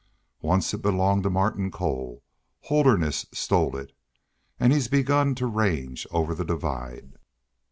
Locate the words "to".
1.21-1.29, 5.35-5.45